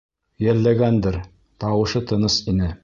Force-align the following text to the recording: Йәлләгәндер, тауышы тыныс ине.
Йәлләгәндер, 0.45 1.21
тауышы 1.65 2.05
тыныс 2.13 2.43
ине. 2.55 2.77